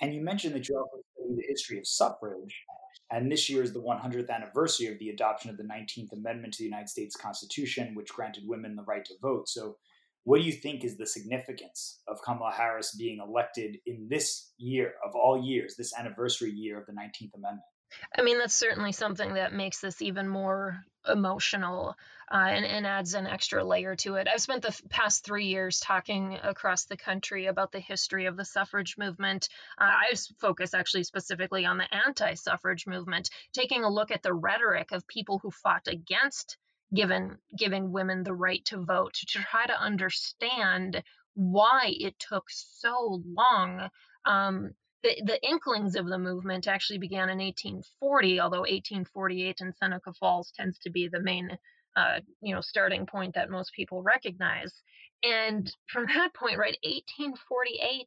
And 0.00 0.14
you 0.14 0.20
mentioned 0.20 0.54
that 0.54 0.68
you 0.68 0.76
also 0.76 1.02
study 1.14 1.34
the 1.36 1.46
history 1.48 1.78
of 1.78 1.86
suffrage, 1.86 2.54
and 3.10 3.32
this 3.32 3.48
year 3.48 3.62
is 3.62 3.72
the 3.72 3.80
100th 3.80 4.28
anniversary 4.28 4.88
of 4.88 4.98
the 4.98 5.08
adoption 5.08 5.48
of 5.48 5.56
the 5.56 5.62
19th 5.62 6.12
Amendment 6.12 6.54
to 6.54 6.58
the 6.58 6.64
United 6.64 6.88
States 6.88 7.16
Constitution, 7.16 7.94
which 7.94 8.12
granted 8.12 8.44
women 8.46 8.76
the 8.76 8.82
right 8.82 9.04
to 9.06 9.14
vote. 9.22 9.48
So 9.48 9.76
what 10.26 10.40
do 10.40 10.44
you 10.44 10.52
think 10.52 10.82
is 10.82 10.96
the 10.96 11.06
significance 11.06 12.00
of 12.08 12.20
Kamala 12.20 12.50
Harris 12.50 12.96
being 12.96 13.20
elected 13.24 13.76
in 13.86 14.08
this 14.10 14.50
year 14.58 14.94
of 15.06 15.14
all 15.14 15.40
years, 15.40 15.76
this 15.76 15.94
anniversary 15.96 16.50
year 16.50 16.80
of 16.80 16.86
the 16.86 16.92
19th 16.92 17.32
Amendment? 17.36 17.62
I 18.18 18.22
mean, 18.22 18.36
that's 18.38 18.52
certainly 18.52 18.90
something 18.90 19.34
that 19.34 19.52
makes 19.52 19.78
this 19.78 20.02
even 20.02 20.28
more 20.28 20.84
emotional 21.08 21.94
uh, 22.28 22.48
and, 22.48 22.66
and, 22.66 22.84
adds 22.84 23.14
an 23.14 23.28
extra 23.28 23.62
layer 23.62 23.94
to 23.94 24.16
it. 24.16 24.26
I've 24.26 24.40
spent 24.40 24.62
the 24.62 24.76
past 24.90 25.24
three 25.24 25.46
years 25.46 25.78
talking 25.78 26.36
across 26.42 26.86
the 26.86 26.96
country 26.96 27.46
about 27.46 27.70
the 27.70 27.78
history 27.78 28.26
of 28.26 28.36
the 28.36 28.44
suffrage 28.44 28.98
movement. 28.98 29.48
Uh, 29.78 29.84
I 29.84 30.16
focus 30.40 30.74
actually 30.74 31.04
specifically 31.04 31.64
on 31.64 31.78
the 31.78 31.86
anti 31.94 32.34
suffrage 32.34 32.84
movement, 32.88 33.30
taking 33.52 33.84
a 33.84 33.88
look 33.88 34.10
at 34.10 34.24
the 34.24 34.34
rhetoric 34.34 34.90
of 34.90 35.06
people 35.06 35.38
who 35.38 35.52
fought 35.52 35.86
against 35.86 36.56
given 36.94 37.36
giving 37.58 37.92
women 37.92 38.22
the 38.22 38.34
right 38.34 38.64
to 38.66 38.84
vote 38.84 39.14
to 39.14 39.26
try 39.26 39.66
to 39.66 39.80
understand 39.80 41.02
why 41.34 41.94
it 41.98 42.18
took 42.18 42.44
so 42.48 43.22
long. 43.26 43.88
Um, 44.24 44.72
the, 45.02 45.22
the 45.24 45.46
inklings 45.46 45.94
of 45.94 46.06
the 46.06 46.18
movement 46.18 46.66
actually 46.66 46.98
began 46.98 47.28
in 47.28 47.38
1840, 47.38 48.40
although 48.40 48.60
1848 48.60 49.56
in 49.60 49.72
Seneca 49.72 50.12
Falls 50.14 50.52
tends 50.56 50.78
to 50.80 50.90
be 50.90 51.08
the 51.08 51.20
main 51.20 51.56
uh, 51.96 52.20
you 52.42 52.54
know 52.54 52.60
starting 52.60 53.06
point 53.06 53.34
that 53.34 53.50
most 53.50 53.72
people 53.74 54.02
recognize. 54.02 54.82
And 55.22 55.70
from 55.86 56.06
that 56.06 56.34
point, 56.34 56.58
right, 56.58 56.76
1848 56.82 58.06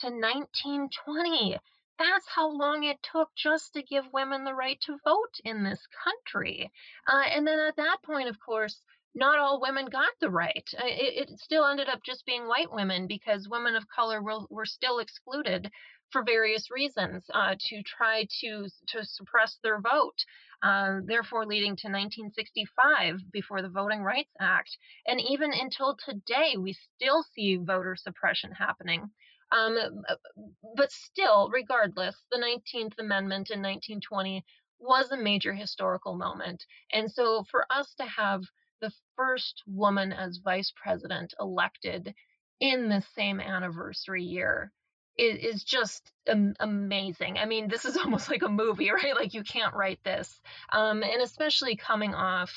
to 0.00 0.06
1920, 0.06 1.58
that's 1.98 2.28
how 2.28 2.50
long 2.50 2.84
it 2.84 2.98
took 3.02 3.28
just 3.36 3.74
to 3.74 3.82
give 3.82 4.12
women 4.12 4.44
the 4.44 4.54
right 4.54 4.80
to 4.82 4.98
vote 5.04 5.34
in 5.44 5.62
this 5.62 5.86
country. 6.04 6.72
Uh, 7.06 7.24
and 7.30 7.46
then 7.46 7.58
at 7.58 7.76
that 7.76 7.98
point, 8.04 8.28
of 8.28 8.38
course, 8.40 8.80
not 9.14 9.38
all 9.38 9.60
women 9.60 9.86
got 9.86 10.10
the 10.20 10.30
right. 10.30 10.68
Uh, 10.76 10.86
it, 10.86 11.30
it, 11.30 11.38
still 11.38 11.64
ended 11.64 11.88
up 11.88 12.02
just 12.04 12.26
being 12.26 12.48
white 12.48 12.72
women 12.72 13.06
because 13.06 13.48
women 13.48 13.76
of 13.76 13.84
color 13.88 14.20
were, 14.20 14.40
were 14.50 14.66
still 14.66 14.98
excluded 14.98 15.70
for 16.10 16.24
various 16.24 16.70
reasons 16.70 17.24
uh, 17.32 17.54
to 17.58 17.82
try 17.82 18.26
to 18.40 18.68
to 18.88 19.04
suppress 19.04 19.58
their 19.62 19.80
vote. 19.80 20.24
Uh, 20.62 21.00
therefore, 21.04 21.44
leading 21.44 21.76
to 21.76 21.88
1965 21.88 23.20
before 23.32 23.60
the 23.62 23.68
Voting 23.68 24.02
Rights 24.02 24.32
Act, 24.40 24.76
and 25.06 25.20
even 25.20 25.52
until 25.52 25.96
today, 25.96 26.56
we 26.56 26.72
still 26.72 27.22
see 27.34 27.56
voter 27.56 27.96
suppression 27.96 28.52
happening. 28.52 29.10
Um, 29.54 29.78
but 30.76 30.90
still, 30.90 31.48
regardless, 31.50 32.16
the 32.30 32.38
19th 32.38 32.98
Amendment 32.98 33.50
in 33.50 33.60
1920 33.62 34.44
was 34.80 35.10
a 35.10 35.16
major 35.16 35.52
historical 35.52 36.16
moment. 36.16 36.64
And 36.92 37.10
so 37.10 37.44
for 37.50 37.64
us 37.70 37.94
to 37.94 38.04
have 38.04 38.42
the 38.80 38.92
first 39.16 39.62
woman 39.66 40.12
as 40.12 40.38
vice 40.38 40.72
president 40.74 41.34
elected 41.40 42.14
in 42.60 42.88
the 42.88 43.02
same 43.14 43.40
anniversary 43.40 44.24
year 44.24 44.72
is, 45.16 45.54
is 45.54 45.64
just 45.64 46.10
amazing. 46.60 47.38
I 47.38 47.44
mean, 47.44 47.68
this 47.68 47.84
is 47.84 47.96
almost 48.04 48.28
like 48.28 48.42
a 48.42 48.48
movie, 48.48 48.90
right? 48.90 49.14
Like 49.14 49.34
you 49.34 49.44
can't 49.44 49.74
write 49.74 50.00
this. 50.04 50.40
Um, 50.72 51.02
and 51.02 51.22
especially 51.22 51.76
coming 51.76 52.14
off 52.14 52.52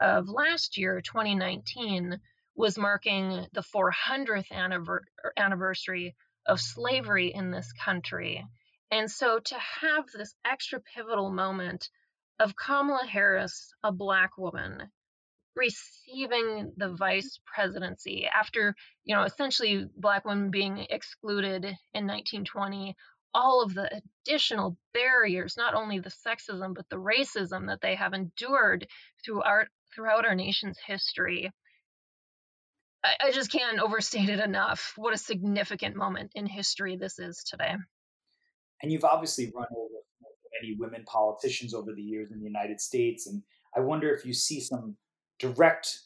of 0.00 0.28
last 0.28 0.78
year, 0.78 1.00
2019, 1.00 2.20
was 2.54 2.78
marking 2.78 3.46
the 3.52 3.62
400th 3.62 4.50
anniversary 5.36 6.14
of 6.46 6.60
slavery 6.60 7.32
in 7.34 7.50
this 7.50 7.72
country. 7.84 8.44
And 8.90 9.10
so 9.10 9.40
to 9.40 9.58
have 9.80 10.04
this 10.14 10.34
extra 10.44 10.80
pivotal 10.94 11.30
moment 11.30 11.88
of 12.38 12.54
Kamala 12.56 13.06
Harris, 13.06 13.72
a 13.82 13.90
black 13.90 14.38
woman, 14.38 14.90
receiving 15.56 16.72
the 16.76 16.90
vice 16.90 17.40
presidency 17.46 18.26
after, 18.26 18.74
you 19.04 19.16
know, 19.16 19.22
essentially 19.22 19.88
black 19.96 20.24
women 20.24 20.50
being 20.50 20.86
excluded 20.90 21.64
in 21.64 22.06
1920, 22.06 22.94
all 23.34 23.62
of 23.62 23.74
the 23.74 24.02
additional 24.24 24.76
barriers, 24.94 25.56
not 25.56 25.74
only 25.74 25.98
the 25.98 26.10
sexism, 26.10 26.74
but 26.74 26.88
the 26.90 26.96
racism 26.96 27.66
that 27.68 27.80
they 27.80 27.94
have 27.94 28.12
endured 28.12 28.86
throughout, 29.24 29.66
throughout 29.94 30.26
our 30.26 30.34
nation's 30.34 30.78
history. 30.86 31.50
I, 33.06 33.28
I 33.28 33.30
just 33.30 33.52
can't 33.52 33.78
overstate 33.78 34.28
it 34.28 34.40
enough 34.40 34.92
what 34.96 35.14
a 35.14 35.18
significant 35.18 35.96
moment 35.96 36.32
in 36.34 36.46
history 36.46 36.96
this 36.96 37.18
is 37.18 37.44
today. 37.44 37.74
And 38.82 38.92
you've 38.92 39.04
obviously 39.04 39.52
run 39.54 39.66
over 39.74 39.94
many 40.60 40.76
women 40.78 41.04
politicians 41.06 41.74
over 41.74 41.92
the 41.92 42.02
years 42.02 42.30
in 42.30 42.38
the 42.38 42.44
United 42.44 42.80
States. 42.80 43.26
And 43.26 43.42
I 43.76 43.80
wonder 43.80 44.12
if 44.14 44.24
you 44.24 44.32
see 44.32 44.60
some 44.60 44.96
direct 45.38 46.00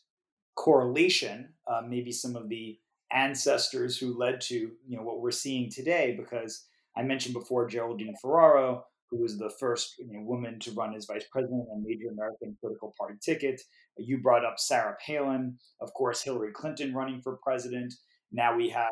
correlation, 0.57 1.51
uh, 1.71 1.83
maybe 1.87 2.13
some 2.13 2.37
of 2.37 2.49
the 2.49 2.79
ancestors 3.13 3.99
who 3.99 4.17
led 4.17 4.41
to 4.41 4.55
you 4.55 4.97
know 4.97 5.03
what 5.03 5.21
we're 5.21 5.31
seeing 5.31 5.71
today. 5.71 6.17
Because 6.19 6.67
I 6.97 7.03
mentioned 7.03 7.35
before 7.35 7.69
Geraldine 7.69 8.15
Ferraro, 8.21 8.85
who 9.11 9.19
was 9.19 9.39
the 9.39 9.51
first 9.59 9.95
you 9.99 10.13
know, 10.13 10.23
woman 10.23 10.59
to 10.61 10.73
run 10.73 10.95
as 10.95 11.07
vice 11.07 11.25
president 11.31 11.67
on 11.71 11.83
a 11.83 11.89
major 11.89 12.09
American 12.11 12.57
political 12.61 12.95
party 12.99 13.15
ticket. 13.23 13.61
You 13.97 14.19
brought 14.19 14.45
up 14.45 14.59
Sarah 14.59 14.97
Palin, 15.05 15.59
of 15.81 15.93
course, 15.95 16.23
Hillary 16.23 16.53
Clinton 16.53 16.95
running 16.95 17.21
for 17.21 17.39
president. 17.43 17.95
Now 18.33 18.57
we 18.57 18.69
have 18.71 18.89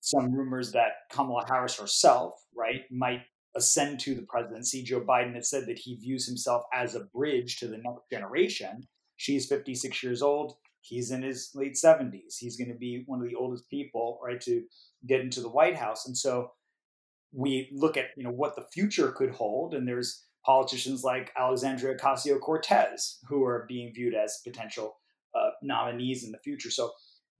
some 0.00 0.32
rumors 0.32 0.72
that 0.72 0.92
Kamala 1.10 1.44
Harris 1.48 1.78
herself, 1.78 2.34
right, 2.54 2.82
might 2.90 3.22
ascend 3.56 4.00
to 4.00 4.14
the 4.14 4.26
presidency. 4.28 4.82
Joe 4.82 5.00
Biden 5.00 5.34
has 5.34 5.48
said 5.48 5.66
that 5.66 5.78
he 5.78 5.96
views 5.96 6.26
himself 6.26 6.64
as 6.72 6.94
a 6.94 7.04
bridge 7.14 7.58
to 7.58 7.68
the 7.68 7.78
next 7.78 8.10
generation. 8.10 8.86
She's 9.16 9.46
56 9.46 10.02
years 10.02 10.22
old. 10.22 10.56
He's 10.80 11.10
in 11.12 11.22
his 11.22 11.50
late 11.54 11.74
70s. 11.74 12.36
He's 12.38 12.58
going 12.58 12.70
to 12.70 12.78
be 12.78 13.04
one 13.06 13.22
of 13.22 13.26
the 13.26 13.36
oldest 13.36 13.70
people, 13.70 14.20
right, 14.22 14.40
to 14.42 14.64
get 15.06 15.20
into 15.20 15.40
the 15.40 15.48
White 15.48 15.76
House. 15.76 16.06
And 16.06 16.16
so 16.16 16.50
we 17.34 17.70
look 17.72 17.96
at, 17.96 18.06
you 18.16 18.24
know, 18.24 18.30
what 18.30 18.56
the 18.56 18.66
future 18.72 19.12
could 19.12 19.30
hold. 19.30 19.74
And 19.74 19.86
there's 19.86 20.24
politicians 20.44 21.02
like 21.02 21.32
Alexandria 21.38 21.96
Ocasio 21.96 22.40
Cortez 22.40 23.18
who 23.28 23.44
are 23.44 23.66
being 23.68 23.92
viewed 23.94 24.14
as 24.14 24.40
potential 24.44 24.96
uh, 25.34 25.50
nominees 25.62 26.24
in 26.24 26.30
the 26.30 26.38
future. 26.38 26.70
So, 26.70 26.92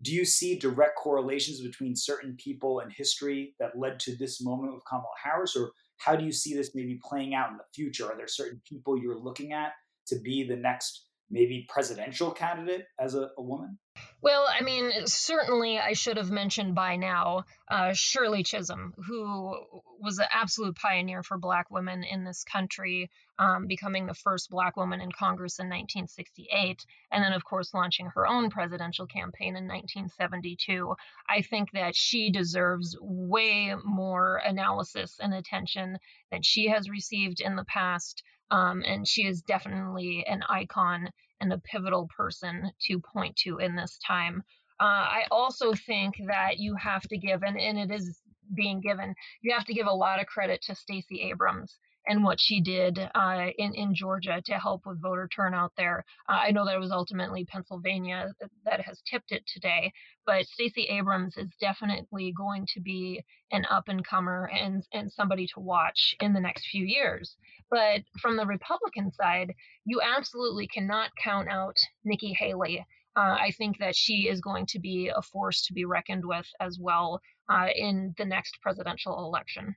do 0.02 0.12
you 0.12 0.24
see 0.24 0.58
direct 0.58 0.96
correlations 0.96 1.62
between 1.62 1.94
certain 1.94 2.36
people 2.36 2.80
in 2.80 2.90
history 2.90 3.54
that 3.60 3.78
led 3.78 4.00
to 4.00 4.16
this 4.16 4.42
moment 4.42 4.74
with 4.74 4.82
Kamala 4.86 5.06
Harris, 5.22 5.56
or 5.56 5.70
how 5.98 6.16
do 6.16 6.24
you 6.24 6.32
see 6.32 6.52
this 6.52 6.74
maybe 6.74 6.98
playing 7.02 7.34
out 7.34 7.50
in 7.50 7.56
the 7.56 7.64
future? 7.74 8.06
Are 8.06 8.16
there 8.16 8.28
certain 8.28 8.60
people 8.68 8.98
you're 8.98 9.18
looking 9.18 9.52
at 9.52 9.72
to 10.08 10.16
be 10.20 10.46
the 10.46 10.56
next 10.56 11.06
maybe 11.30 11.66
presidential 11.70 12.32
candidate 12.32 12.86
as 13.00 13.14
a, 13.14 13.30
a 13.38 13.42
woman? 13.42 13.78
Well, 14.24 14.48
I 14.48 14.62
mean, 14.62 15.06
certainly 15.06 15.78
I 15.78 15.92
should 15.92 16.16
have 16.16 16.30
mentioned 16.30 16.74
by 16.74 16.96
now 16.96 17.44
uh, 17.70 17.92
Shirley 17.92 18.42
Chisholm, 18.42 18.94
who 19.06 19.54
was 20.00 20.18
an 20.18 20.28
absolute 20.32 20.76
pioneer 20.76 21.22
for 21.22 21.36
Black 21.36 21.70
women 21.70 22.04
in 22.04 22.24
this 22.24 22.42
country, 22.42 23.10
um, 23.38 23.66
becoming 23.66 24.06
the 24.06 24.14
first 24.14 24.48
Black 24.48 24.78
woman 24.78 25.02
in 25.02 25.12
Congress 25.12 25.58
in 25.58 25.66
1968, 25.66 26.86
and 27.12 27.22
then, 27.22 27.34
of 27.34 27.44
course, 27.44 27.74
launching 27.74 28.06
her 28.14 28.26
own 28.26 28.48
presidential 28.48 29.06
campaign 29.06 29.56
in 29.56 29.68
1972. 29.68 30.94
I 31.28 31.42
think 31.42 31.72
that 31.72 31.94
she 31.94 32.30
deserves 32.30 32.96
way 33.02 33.74
more 33.84 34.36
analysis 34.36 35.18
and 35.20 35.34
attention 35.34 35.98
than 36.32 36.40
she 36.40 36.68
has 36.68 36.88
received 36.88 37.42
in 37.42 37.56
the 37.56 37.64
past. 37.66 38.22
Um, 38.54 38.84
and 38.86 39.06
she 39.06 39.26
is 39.26 39.42
definitely 39.42 40.24
an 40.28 40.44
icon 40.48 41.10
and 41.40 41.52
a 41.52 41.58
pivotal 41.58 42.08
person 42.16 42.70
to 42.82 43.00
point 43.00 43.34
to 43.38 43.58
in 43.58 43.74
this 43.74 43.98
time. 44.06 44.44
Uh, 44.80 44.84
I 44.84 45.24
also 45.32 45.74
think 45.74 46.14
that 46.28 46.58
you 46.58 46.76
have 46.76 47.02
to 47.08 47.18
give, 47.18 47.42
and, 47.42 47.58
and 47.58 47.78
it 47.78 47.90
is 47.90 48.20
being 48.54 48.80
given, 48.80 49.12
you 49.42 49.52
have 49.52 49.64
to 49.64 49.74
give 49.74 49.88
a 49.88 49.92
lot 49.92 50.20
of 50.20 50.26
credit 50.26 50.62
to 50.62 50.74
Stacey 50.76 51.22
Abrams 51.22 51.78
and 52.06 52.24
what 52.24 52.40
she 52.40 52.60
did 52.60 52.98
uh, 53.14 53.46
in 53.58 53.74
in 53.74 53.94
Georgia 53.94 54.42
to 54.44 54.54
help 54.54 54.82
with 54.86 55.00
voter 55.00 55.28
turnout 55.34 55.72
there. 55.76 56.04
Uh, 56.28 56.40
I 56.46 56.50
know 56.50 56.64
that 56.64 56.74
it 56.74 56.80
was 56.80 56.92
ultimately 56.92 57.44
Pennsylvania 57.44 58.32
that 58.64 58.80
has 58.80 59.02
tipped 59.08 59.32
it 59.32 59.44
today, 59.46 59.92
but 60.26 60.46
Stacey 60.46 60.84
Abrams 60.84 61.36
is 61.36 61.48
definitely 61.60 62.32
going 62.36 62.66
to 62.74 62.80
be 62.80 63.22
an 63.52 63.64
up 63.70 63.88
and 63.88 64.06
comer 64.06 64.50
and 64.52 64.84
and 64.92 65.12
somebody 65.12 65.46
to 65.48 65.60
watch 65.60 66.14
in 66.20 66.32
the 66.32 66.40
next 66.40 66.66
few 66.66 66.84
years. 66.84 67.36
But 67.70 68.02
from 68.20 68.36
the 68.36 68.46
Republican 68.46 69.12
side, 69.12 69.54
you 69.84 70.00
absolutely 70.02 70.66
cannot 70.66 71.10
count 71.22 71.48
out 71.48 71.76
Nikki 72.04 72.32
Haley. 72.32 72.84
Uh, 73.16 73.36
I 73.40 73.52
think 73.56 73.78
that 73.78 73.94
she 73.94 74.28
is 74.28 74.40
going 74.40 74.66
to 74.66 74.80
be 74.80 75.10
a 75.14 75.22
force 75.22 75.62
to 75.66 75.72
be 75.72 75.84
reckoned 75.84 76.24
with 76.24 76.46
as 76.60 76.78
well 76.80 77.20
uh, 77.48 77.68
in 77.74 78.12
the 78.18 78.24
next 78.24 78.60
presidential 78.60 79.24
election. 79.24 79.76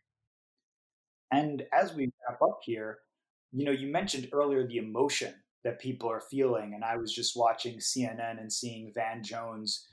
And 1.31 1.63
as 1.74 1.93
we 1.93 2.12
wrap 2.27 2.41
up 2.41 2.60
here, 2.63 3.00
you 3.51 3.65
know, 3.65 3.72
you 3.72 3.88
mentioned 3.88 4.29
earlier 4.31 4.65
the 4.65 4.77
emotion 4.77 5.34
that 5.63 5.79
people 5.79 6.10
are 6.10 6.24
feeling. 6.31 6.74
And 6.74 6.84
I 6.84 6.98
was 6.98 7.13
just 7.13 7.36
watching 7.36 7.77
CNN 7.77 8.39
and 8.39 8.51
seeing 8.51 8.91
Van 8.93 9.24
Jones 9.24 9.88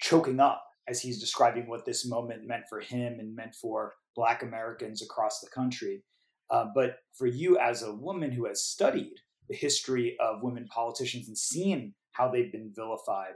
choking 0.00 0.40
up 0.40 0.64
as 0.88 1.00
he's 1.00 1.20
describing 1.20 1.68
what 1.68 1.84
this 1.84 2.06
moment 2.06 2.46
meant 2.46 2.64
for 2.68 2.80
him 2.80 3.18
and 3.18 3.34
meant 3.34 3.54
for 3.54 3.94
Black 4.14 4.42
Americans 4.42 5.02
across 5.02 5.40
the 5.40 5.50
country. 5.50 6.02
Uh, 6.50 6.66
but 6.74 6.96
for 7.14 7.26
you, 7.26 7.58
as 7.58 7.82
a 7.82 7.94
woman 7.94 8.30
who 8.30 8.46
has 8.46 8.64
studied 8.64 9.14
the 9.48 9.56
history 9.56 10.16
of 10.20 10.42
women 10.42 10.66
politicians 10.72 11.28
and 11.28 11.36
seen 11.36 11.94
how 12.12 12.30
they've 12.30 12.52
been 12.52 12.72
vilified, 12.74 13.34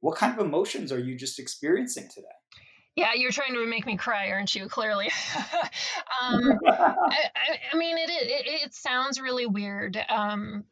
what 0.00 0.16
kind 0.16 0.38
of 0.38 0.44
emotions 0.44 0.92
are 0.92 0.98
you 0.98 1.16
just 1.16 1.38
experiencing 1.38 2.08
today? 2.12 2.26
Yeah, 2.96 3.12
you're 3.14 3.30
trying 3.30 3.54
to 3.54 3.66
make 3.66 3.86
me 3.86 3.96
cry, 3.96 4.30
aren't 4.30 4.54
you? 4.54 4.68
Clearly. 4.68 5.10
um, 6.22 6.58
I, 6.66 7.58
I, 7.72 7.76
mean, 7.76 7.96
it, 7.96 8.10
it, 8.10 8.64
it 8.64 8.74
sounds 8.74 9.20
really 9.20 9.46
weird, 9.46 9.96
um, 10.08 10.64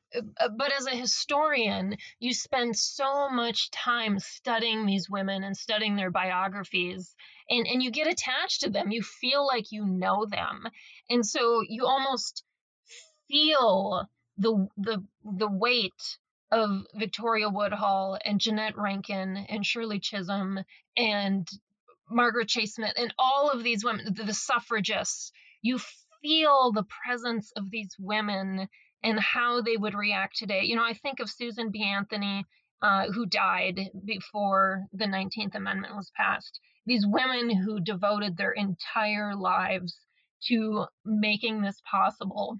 but 0.56 0.72
as 0.72 0.86
a 0.86 0.96
historian, 0.96 1.96
you 2.18 2.34
spend 2.34 2.76
so 2.76 3.28
much 3.30 3.70
time 3.70 4.18
studying 4.18 4.84
these 4.84 5.08
women 5.08 5.44
and 5.44 5.56
studying 5.56 5.96
their 5.96 6.10
biographies, 6.10 7.14
and 7.48 7.66
and 7.66 7.82
you 7.82 7.90
get 7.90 8.08
attached 8.08 8.62
to 8.62 8.70
them. 8.70 8.90
You 8.90 9.02
feel 9.02 9.46
like 9.46 9.70
you 9.70 9.86
know 9.86 10.26
them, 10.26 10.68
and 11.08 11.24
so 11.24 11.62
you 11.66 11.86
almost 11.86 12.42
feel 13.28 14.08
the 14.38 14.68
the 14.76 15.04
the 15.24 15.48
weight 15.50 16.18
of 16.50 16.84
Victoria 16.94 17.48
Woodhull 17.48 18.18
and 18.24 18.40
Jeannette 18.40 18.76
Rankin 18.76 19.36
and 19.36 19.64
Shirley 19.64 20.00
Chisholm 20.00 20.64
and 20.96 21.48
Margaret 22.10 22.48
Chase 22.48 22.74
Smith 22.74 22.94
and 22.96 23.12
all 23.18 23.50
of 23.50 23.62
these 23.62 23.84
women, 23.84 24.14
the, 24.14 24.24
the 24.24 24.34
suffragists, 24.34 25.32
you 25.62 25.78
feel 26.22 26.72
the 26.72 26.86
presence 27.04 27.52
of 27.56 27.70
these 27.70 27.94
women 27.98 28.68
and 29.02 29.20
how 29.20 29.60
they 29.60 29.76
would 29.76 29.94
react 29.94 30.36
today. 30.36 30.62
You 30.64 30.76
know, 30.76 30.84
I 30.84 30.94
think 30.94 31.20
of 31.20 31.30
Susan 31.30 31.70
B. 31.70 31.82
Anthony, 31.82 32.44
uh, 32.82 33.06
who 33.12 33.26
died 33.26 33.90
before 34.04 34.84
the 34.92 35.04
19th 35.04 35.54
Amendment 35.54 35.96
was 35.96 36.10
passed. 36.16 36.60
These 36.86 37.06
women 37.06 37.50
who 37.50 37.80
devoted 37.80 38.36
their 38.36 38.52
entire 38.52 39.34
lives 39.34 39.96
to 40.46 40.86
making 41.04 41.62
this 41.62 41.80
possible 41.90 42.58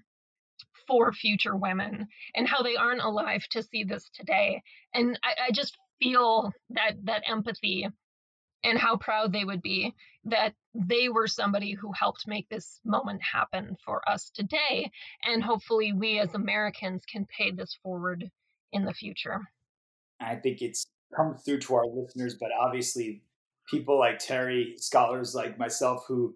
for 0.87 1.13
future 1.13 1.55
women 1.55 2.07
and 2.35 2.47
how 2.47 2.61
they 2.61 2.75
aren't 2.75 3.01
alive 3.01 3.45
to 3.51 3.63
see 3.63 3.83
this 3.83 4.09
today. 4.13 4.61
And 4.93 5.19
I, 5.23 5.47
I 5.47 5.51
just 5.51 5.77
feel 6.01 6.51
that 6.71 6.93
that 7.03 7.23
empathy 7.27 7.87
and 8.63 8.77
how 8.77 8.97
proud 8.97 9.31
they 9.31 9.45
would 9.45 9.61
be 9.61 9.93
that 10.25 10.53
they 10.73 11.09
were 11.09 11.27
somebody 11.27 11.73
who 11.73 11.91
helped 11.93 12.27
make 12.27 12.47
this 12.49 12.79
moment 12.85 13.21
happen 13.21 13.77
for 13.83 14.07
us 14.07 14.29
today. 14.29 14.91
And 15.23 15.43
hopefully, 15.43 15.93
we 15.93 16.19
as 16.19 16.33
Americans 16.33 17.03
can 17.05 17.25
pay 17.25 17.51
this 17.51 17.77
forward 17.81 18.29
in 18.71 18.85
the 18.85 18.93
future. 18.93 19.41
I 20.19 20.35
think 20.35 20.61
it's 20.61 20.87
come 21.15 21.35
through 21.35 21.59
to 21.59 21.75
our 21.75 21.87
listeners, 21.87 22.35
but 22.39 22.49
obviously, 22.59 23.23
people 23.69 23.97
like 23.97 24.19
Teri, 24.19 24.79
scholars 24.79 25.33
like 25.33 25.57
myself 25.57 26.05
who 26.07 26.35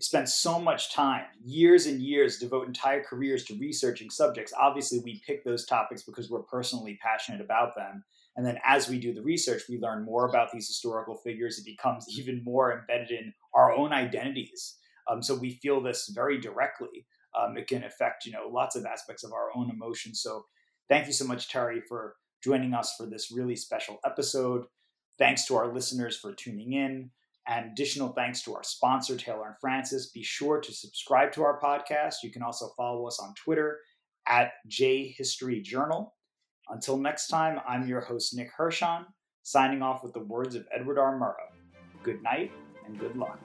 spend 0.00 0.28
so 0.28 0.58
much 0.60 0.92
time, 0.92 1.24
years 1.44 1.86
and 1.86 2.00
years, 2.00 2.38
devote 2.38 2.66
entire 2.66 3.02
careers 3.02 3.44
to 3.44 3.54
researching 3.54 4.10
subjects. 4.10 4.52
Obviously, 4.58 5.00
we 5.00 5.22
pick 5.26 5.44
those 5.44 5.64
topics 5.64 6.02
because 6.02 6.30
we're 6.30 6.42
personally 6.42 6.98
passionate 7.02 7.40
about 7.40 7.74
them. 7.74 8.04
And 8.36 8.46
then 8.46 8.58
as 8.64 8.88
we 8.88 8.98
do 8.98 9.12
the 9.12 9.22
research, 9.22 9.62
we 9.68 9.78
learn 9.78 10.04
more 10.04 10.26
about 10.26 10.50
these 10.52 10.66
historical 10.66 11.16
figures. 11.16 11.58
It 11.58 11.66
becomes 11.66 12.06
even 12.18 12.42
more 12.44 12.78
embedded 12.78 13.10
in 13.10 13.34
our 13.54 13.72
own 13.72 13.92
identities. 13.92 14.76
Um, 15.10 15.22
so 15.22 15.34
we 15.34 15.58
feel 15.62 15.82
this 15.82 16.10
very 16.14 16.40
directly. 16.40 17.06
Um, 17.38 17.56
it 17.56 17.66
can 17.66 17.84
affect, 17.84 18.26
you 18.26 18.32
know, 18.32 18.48
lots 18.50 18.76
of 18.76 18.84
aspects 18.84 19.24
of 19.24 19.32
our 19.32 19.48
own 19.54 19.70
emotions. 19.70 20.20
So 20.20 20.44
thank 20.88 21.06
you 21.06 21.12
so 21.12 21.24
much, 21.24 21.48
Teri, 21.48 21.80
for 21.88 22.16
joining 22.42 22.74
us 22.74 22.94
for 22.96 23.06
this 23.06 23.32
really 23.32 23.56
special 23.56 23.98
episode. 24.04 24.64
Thanks 25.18 25.46
to 25.46 25.56
our 25.56 25.72
listeners 25.72 26.16
for 26.16 26.32
tuning 26.34 26.74
in. 26.74 27.10
And 27.48 27.72
additional 27.72 28.12
thanks 28.12 28.42
to 28.42 28.54
our 28.54 28.62
sponsor, 28.62 29.16
Taylor 29.16 29.48
and 29.48 29.58
Francis. 29.60 30.10
Be 30.10 30.22
sure 30.22 30.60
to 30.60 30.72
subscribe 30.72 31.32
to 31.32 31.42
our 31.42 31.58
podcast. 31.60 32.16
You 32.22 32.30
can 32.30 32.42
also 32.42 32.68
follow 32.76 33.06
us 33.06 33.18
on 33.20 33.34
Twitter 33.34 33.80
at 34.28 34.52
J 34.68 35.08
History 35.16 35.60
Journal. 35.60 36.14
Until 36.68 36.96
next 36.96 37.28
time, 37.28 37.60
I'm 37.66 37.86
your 37.86 38.00
host, 38.00 38.36
Nick 38.36 38.50
Hirshon, 38.56 39.04
signing 39.42 39.82
off 39.82 40.02
with 40.02 40.12
the 40.12 40.20
words 40.24 40.54
of 40.54 40.66
Edward 40.74 40.98
R. 40.98 41.18
Murrow. 41.18 42.02
Good 42.02 42.22
night 42.22 42.52
and 42.86 42.98
good 42.98 43.16
luck. 43.16 43.38